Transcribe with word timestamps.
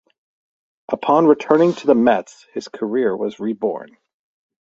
Upon 0.91 1.27
returning 1.27 1.73
to 1.73 1.85
the 1.85 1.93
Mets, 1.93 2.47
his 2.55 2.67
career 2.67 3.15
was 3.15 3.39
reborn. 3.39 3.97